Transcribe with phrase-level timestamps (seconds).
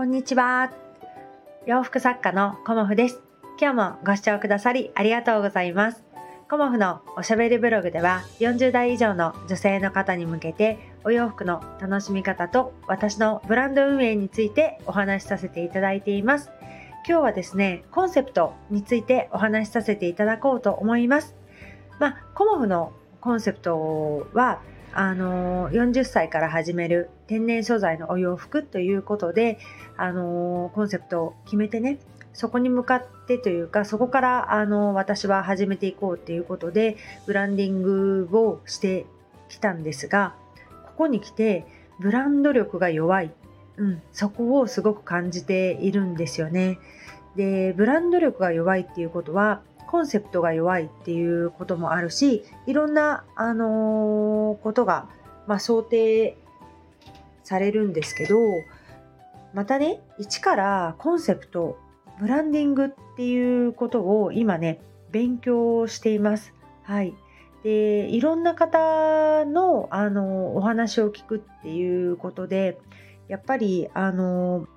[0.00, 0.72] こんにちは。
[1.66, 3.20] 洋服作家のコモフです。
[3.60, 6.02] 今日もご視聴くださりありがとうございます。
[6.48, 16.48] コモフのおしゃべりブログでは40代以上の女性の方に向けてお洋服の楽しみ方と私のブランド運営についてお話しさせていただいています。
[17.06, 21.34] 今日はですね、コンセプトについてお話しさせていただこうと思います。
[21.98, 24.62] まあ、コモフのコンセプトは
[24.92, 29.58] あの40歳から始める天然素材のお洋服ということで、
[29.96, 31.98] あのコンセプトを決めてね
[32.32, 39.06] そこに向かってというかそこからあの私は始めていこうっていうことでブランディングをして
[39.48, 40.34] きたんですが
[40.86, 41.66] ここに来て
[41.98, 43.30] ブランド力が弱い、
[43.76, 46.78] うん、そこをすごく感じているんですよね。
[47.36, 55.08] でブランド力が弱いっていうことはコンセプトが弱いっていうこともあるしいろんな、あのー、ことが、
[55.48, 56.36] まあ、想定
[57.42, 58.36] されるんですけど
[59.52, 61.76] またね一からコンセプト
[62.20, 64.80] ブランディングっていうことを今ね
[65.10, 66.54] 勉強しています。
[66.84, 67.14] はい、
[67.64, 72.78] でいろんな方のあのお話を聞くっていうことで
[73.26, 74.68] やっぱりあの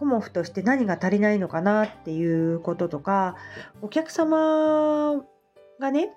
[0.00, 3.36] コモフとして何が足りないのかなっていうこととか
[3.82, 5.22] お客様
[5.78, 6.14] がね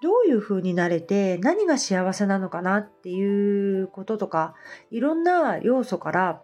[0.00, 4.54] どういう風になれて何が幸せなのかなっていうこととか
[4.92, 6.42] いろんな要素から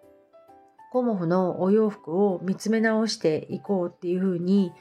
[0.91, 4.73] コモフのお洋服を見つめ直していこうっていう風に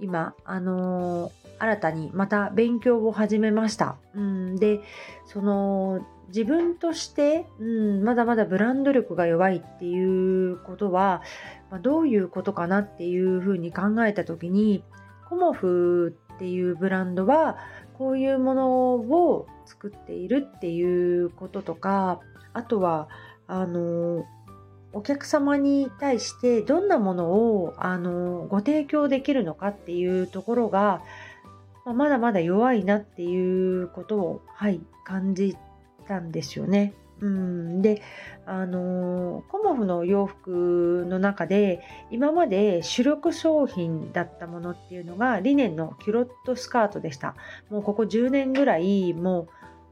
[0.00, 3.96] 今あのー、新たにまた勉強を始めました。
[4.14, 4.80] うん、で
[5.26, 11.22] その自分として、うん、まだまだブランド力が弱いっていうことは、
[11.70, 14.84] まあ、どういうことかなっていうふうに考えた時に
[15.28, 17.58] コモフっていうブランドは
[17.98, 22.20] こういうものを作っているっていうこととか
[22.52, 23.08] あとは
[23.46, 24.24] あの
[24.94, 31.02] お客様に対してどんなものをあのご提供できるのかっていうところが、
[31.84, 35.56] まあ、まだまだ弱いなっていうことを、はい、感じ
[36.06, 36.94] たんですよね。
[37.20, 38.02] うん、で
[38.44, 41.80] あのコモフの洋服の中で
[42.10, 47.36] 今まで主力商品だったものっていうのがリネンのキュロットスカートでした
[47.70, 49.48] もうここ10年ぐらいもう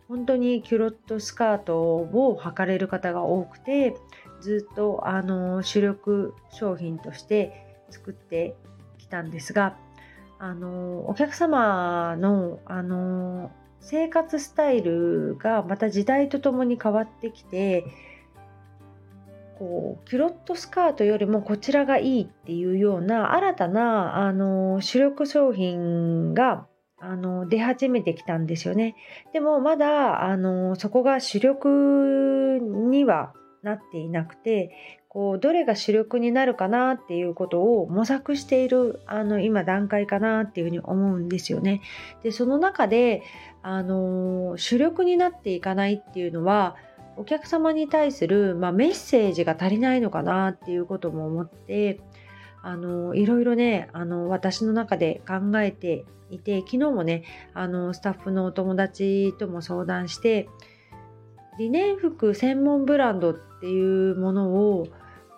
[0.08, 3.96] 本当にキュロットスカートを履かれる方が多くて
[4.40, 8.56] ずっとあの主力商品として作って
[8.98, 9.76] きたんですが
[10.42, 17.84] あのお客様のあの生活スタイルがまた時代とともに変わってきて
[19.56, 26.66] こうキュロットスカートよりもこちらがいいっていうような新たなあの主力商品が
[26.98, 28.96] あの出始めてきたんですよね。
[29.32, 33.32] でもまだあのそこが主力には
[33.62, 34.72] なっていなくて
[35.08, 41.82] こうどれが主力になるかなっていうことを模索しているあの今段階かなっていうふうに思うんですよね。
[42.22, 43.22] でその中で
[43.62, 46.76] あの主力になっていかないっていうのは
[47.16, 52.00] お客様に対する、まあ、メッセージが足りないのかなっていうことも思って
[52.62, 60.48] あのいろいろねあの私の中で考えていて昨日もねあのスタッフのお友達とも相談して
[61.58, 64.88] リネン服専門ブランドっていうものを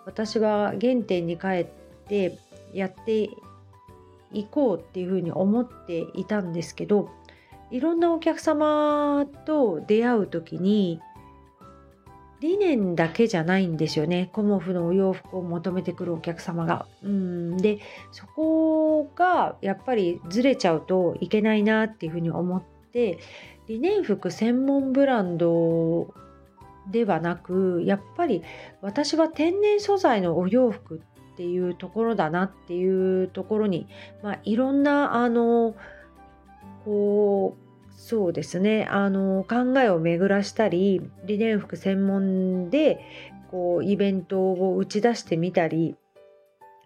[0.05, 1.67] 私は原点に帰っ
[2.07, 2.37] て
[2.73, 3.29] やって
[4.31, 7.09] いこうっていうふうに思っていたんですけど
[7.71, 10.99] いろんなお客様と出会う時に
[12.41, 16.85] 理念だけじゃないんですよねコモフのお洋服を求めてくるお客様が。
[17.01, 17.79] うんで
[18.11, 23.19] そこがやっぱりずれちゃうといけないなっていうふうに思って
[23.67, 26.13] リネン服専門ブランド
[26.91, 28.43] ではなくやっぱり
[28.81, 31.01] 私は天然素材のお洋服
[31.33, 33.87] っていうところだなっていうところに、
[34.23, 35.75] まあ、いろんなあの
[36.85, 42.99] こうそうですねあの考えを巡らしたりリネン服専門で
[43.49, 45.95] こうイベントを打ち出してみたり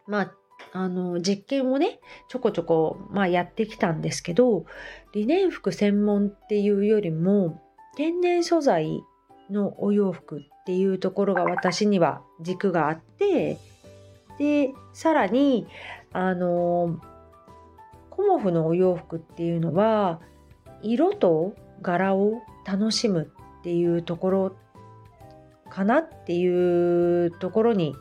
[0.08, 0.34] まあ
[0.72, 4.66] あの実験をねちょこちょこ、まあ、やってきたんですけど
[5.14, 7.62] リネン服専門っていうよりも
[7.96, 9.02] 天然素材
[9.50, 13.58] のお洋服っていうところが私には軸があって
[14.38, 15.68] でさらに
[16.14, 17.00] あの
[18.10, 20.20] コモフのお洋服っていうのは
[20.82, 24.56] 色と柄を楽しむっていうところ
[25.70, 27.96] かなっていうところに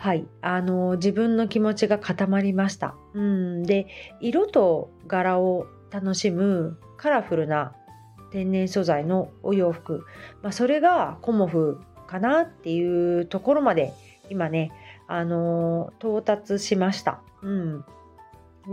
[0.00, 2.94] はいあの自分の気持ちが固まりました。
[3.12, 3.86] うんで
[4.22, 7.74] 色と柄を楽しむカラフルな
[8.32, 10.06] 天然素材のお洋服、
[10.42, 13.92] まあ、それがコモフかなっていうところまで
[14.30, 14.72] 今ね
[15.06, 17.20] あの到達しました。
[17.42, 17.84] うん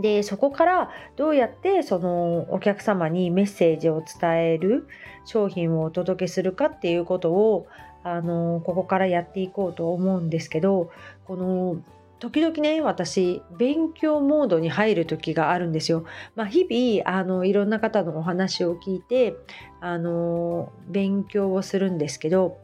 [0.01, 4.87] でそこからどうやってそのお客様にメッセージを伝える
[5.25, 7.67] 商品をお届けするかっていうことを
[8.03, 10.91] あのここからやっていこうと思うんですけど
[11.25, 11.81] この
[12.19, 16.05] 時々ね私勉強モードに入る時があるんですよ。
[16.35, 19.35] まあ、日々あのいろんな方のお話を聞いて
[19.81, 22.57] あの勉強をするんですけど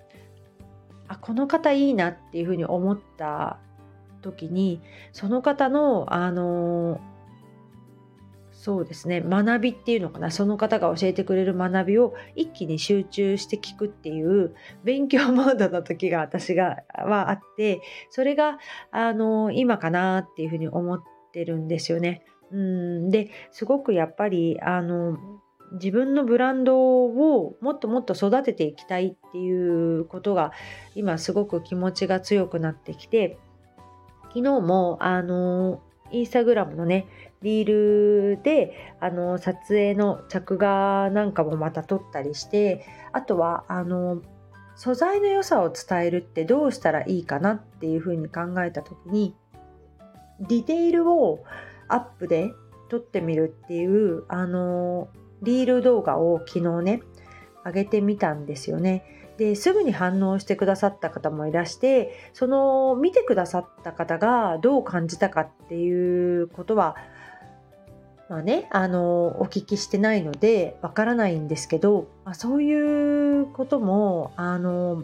[1.07, 3.57] あこの方いいなっていうふうに思った
[4.21, 4.81] 時に
[5.12, 7.00] その方のあの
[8.63, 9.19] そうですね。
[9.19, 10.31] 学びっていうのかな。
[10.31, 14.56] その方が教えてくれる学びを一気に集中して聞くっていう
[14.86, 22.24] 勉強モードの時が私がはあってそれがあの今かなっていうふうに思ってるんですよね。
[22.54, 23.10] うん。
[23.10, 25.18] ですごくやっぱりあの
[25.74, 30.54] 自分のブランドをもっともっと育てていきたいっていうことが
[30.95, 33.38] 今すごく気持ちが強くなってきて
[34.30, 35.81] 昨日もあの
[36.13, 37.07] インスタグラムのね
[37.42, 44.21] リールであの撮影の着画なんかもまた撮ったりしてあとはあの
[44.75, 49.36] 素材の良さを伝えるってどうしたらいいかなっていうふうに考えた時に
[50.39, 51.44] ディテールを
[51.89, 52.51] アップで
[52.89, 55.09] 撮ってみるっていうあの
[55.42, 57.01] リール動画を昨日ね
[57.65, 59.04] 上げてみたんですよね。
[59.38, 66.95] ですぐに反応してくださった方もいらしてその見てくださった方がどう感じたかっていうことは
[68.30, 75.04] まあね、あのお聞きしてないのでわからないんですけど、まあ、そういうこともあの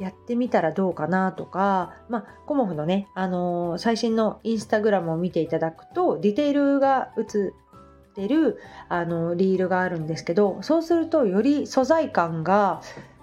[0.00, 7.52] やってみたらどうかなとか、まあ、コモフのね、あの最新のインスタグラムを見ていただくとディテールが映
[8.18, 12.82] ってるあのリールがあるんですけどそうするとより素材感が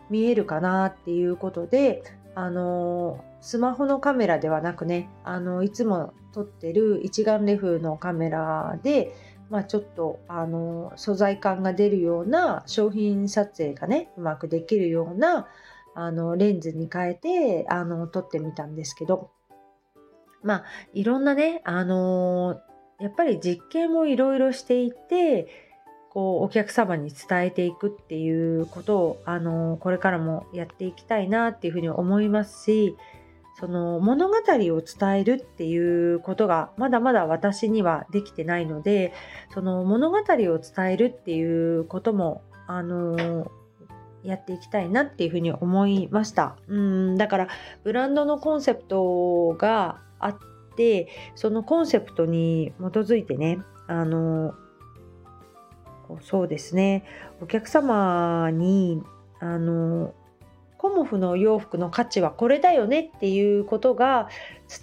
[0.09, 2.03] 見えるかなっていうことで
[2.33, 9.15] あのスマホのカメラではなくねあのいつも撮ってる一眼レフのカメラで、
[9.49, 15.47] まあ、ちょっとあの素材感が出るような商品撮影がねうまくできるような
[15.93, 19.31] あのレンズに変えてあの撮ってみたんですけど
[20.43, 20.63] まあ
[20.93, 22.59] いろんなねあの
[22.99, 25.47] やっぱり実験もいろいろしていて
[26.09, 32.95] こうお客様に伝えていくっていうことをあのこれからもやっていきたいなっていうふうに思いますし
[33.59, 39.13] その物語を伝えるっていうことがまだまだ私にはできてないので
[39.53, 40.23] その物語を
[40.59, 43.51] 伝えるっていうこともあの
[44.23, 46.55] やっていきたいなっていうふうに思いました。
[46.67, 47.47] うんだから
[47.83, 50.37] ブランドのコンセプトがあっ
[50.75, 54.53] てそのコンセプトに基づいてねあの
[56.21, 57.03] そうですね
[57.41, 59.01] お客様に
[59.39, 60.13] あの
[60.77, 64.29] コモフの洋服の価値はこれだよねっていうことが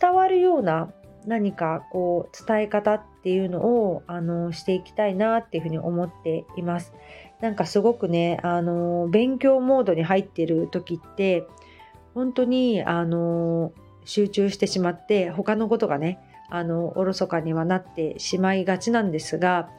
[0.01, 0.93] 伝わるような
[1.27, 6.93] 何かこう伝え方っていうのをあのしていきたいなっていうふうに思っています。
[7.41, 11.47] なんかすごくねあの勉強モードに入ってる時って
[12.15, 13.73] 本当にあの
[14.05, 16.19] 集中してしまって他のことがね
[16.51, 19.71] あのおろそかにはなってしまいがちなんですが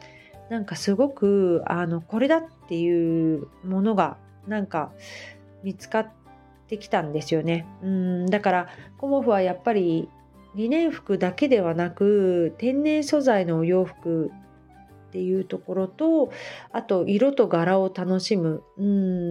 [0.50, 4.18] なんかすごくあのこれだっていうものが
[4.48, 4.92] なんか
[5.64, 6.12] 見つかっ
[6.68, 7.66] てきたんですよね。
[7.82, 8.68] うんだから
[8.98, 10.10] コモフはやっぱり
[10.56, 14.32] リネン服だけではなく天然素材のお洋服
[15.08, 16.32] っていうところと
[16.72, 18.84] あと色と柄を楽しむう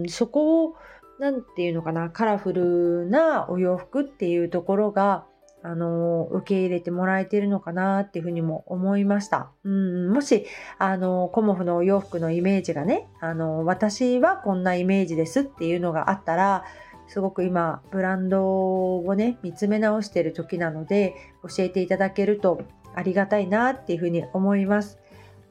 [0.05, 0.77] んそこを
[1.23, 5.25] 何て言うのかなカラフルなお洋服っていうところが
[5.63, 9.53] あの受け入れてもらえてるのかなっていうふうにも思いました。
[9.63, 10.47] うん、もし、
[10.79, 16.65] あの、コモフのお洋服のイメージがね、あの、私はこんなイメージですっていうのがあったら、
[17.07, 21.15] すごく今、ブランドをね、見つめ直してる時なので、
[21.45, 22.63] 教えていただけると
[22.97, 24.99] ありがたいなっていうふうに思います。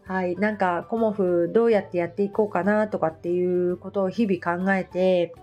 [0.03, 0.35] はい。
[0.35, 5.33] なんか、コモフどうやってやっていこうかなとかっていうことを日々考えて、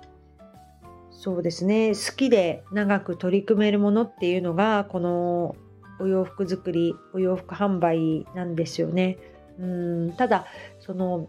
[1.18, 5.56] そうですね好きで長く取り組めるものっていうのがこの
[5.98, 9.18] お洋服作りお洋服販売なんですよね。
[9.58, 10.46] うんただ
[10.78, 11.28] その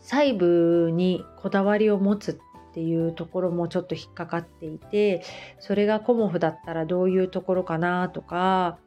[0.00, 2.36] 細部にこだわりを持つっ
[2.72, 5.22] ていうところもちょっと引っかかっていて
[5.60, 8.78] それがコモフだったらどういうところかなとか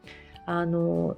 [0.47, 1.17] あの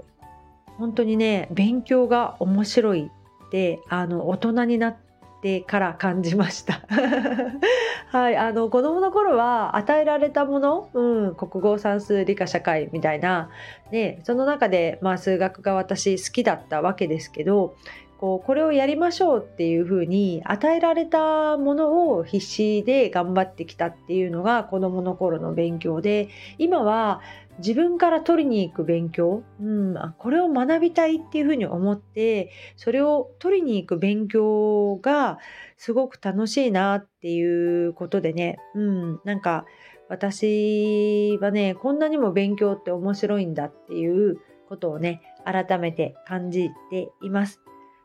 [0.77, 3.09] 本当にね勉強が面白い
[3.47, 5.08] ってあの大人になって
[5.41, 6.81] てから感じました。
[8.11, 13.51] はい、あの子供の頃は与えられたもの、うん、国語算数理科社会みたいな、
[13.91, 17.75] ね、その中で、まあ、数学が私好きだったわけですけど
[18.19, 26.27] こうこれをやりましょうっていうふうに与えられたものを必死で頑張ってきたっていうのが子どもの頃の勉強で
[26.57, 27.21] 今は
[27.59, 35.39] 自分から取りに行く勉強、うん、これを学びたいっていうふうに思ってそれを取りに行く勉強が
[35.77, 39.65] すごく楽しいなっていうことでね、うん、なんか
[40.09, 47.61] 私はねこんなにも勉強って面白いんだっていうことをね改めて感じています。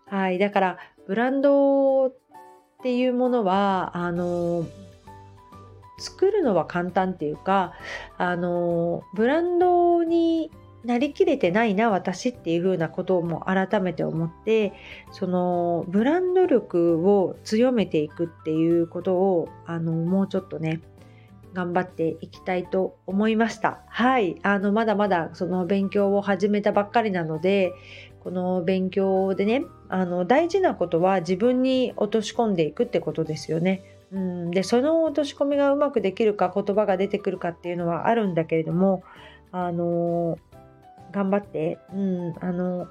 [0.07, 0.39] はい。
[0.39, 2.15] だから、ブランドっ
[2.83, 4.67] ていうものは、あの、
[5.99, 7.73] 作るのは簡単っていうか、
[8.19, 10.51] あの、ブランドに
[10.85, 14.75] なりきれてないな私っていう風なことも改めて思って
[15.13, 20.83] そのブランド力を強めていくっていうことをあのもうちょっとね
[21.55, 23.81] 頑張っていきたいと思いました。
[23.87, 24.37] はい。
[24.43, 27.73] あの、まだまだその勉強を始めたばっかりなので、
[28.25, 33.94] この勉強でね、あの、大事なことは自分に落とし込んでいくってことですよね。
[34.15, 39.03] うん、で、その落とし込みがうまくできるか、言葉が出てくるかっていうのはあるんだけれども、
[39.51, 40.39] あの、
[41.11, 42.87] 頑張って、うん、あの、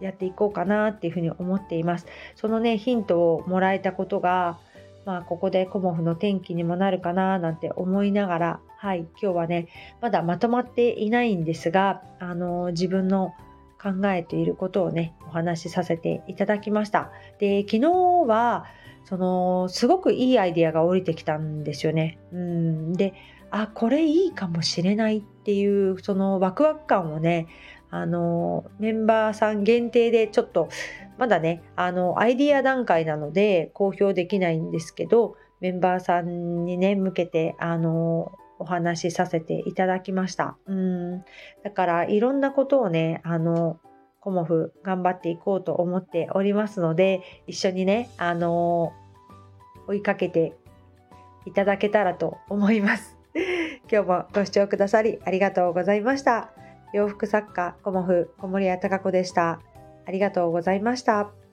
[0.00, 2.06] やっていこうかなっていうふうに思っています。
[2.34, 4.58] そのね、ヒントをもらえたことが、
[5.04, 9.68] まあ、ここでコモフの天気にもなるかななんて思いながら、はい、今日はね、
[10.00, 13.34] まだまとまっていないんですが、あの自分の
[13.84, 17.10] 考えていることをね、お話しさせていただきました。
[17.38, 17.90] で、昨日
[18.26, 18.64] は、
[19.04, 22.18] その、すごくいいアイディアが降りてきたんですよね。
[22.32, 22.92] うん。
[22.94, 23.12] で、
[23.50, 27.46] あ、これいいかもしれないっていう、そのワクワク感をね、
[27.90, 30.68] あの、メンバーさん限定でちょっと
[31.18, 40.56] まだね、あの、アイディア段階なので公表できないんですけど、メンバーさんにね、向けて、あの、お話しさせていただきました。
[40.66, 41.24] うん。
[41.62, 43.78] だから、いろんなことをね、あの、
[44.20, 48.92] コモフ頑張っていこうと思っておりますので、一緒にね、あの、
[49.86, 50.56] 追いかけて
[51.44, 53.18] いただけたらと思います。
[53.90, 56.52] 今日もご視聴くださりありがとうございました。
[56.94, 59.60] 洋服作家、コモフ、小森屋隆子でした。
[60.06, 61.43] ありがとうございました。